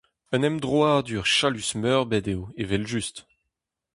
Un 0.35 0.43
emdroadur 0.49 1.23
chalus-meurbet 1.35 2.27
eo, 2.33 2.43
evel-just. 2.61 3.17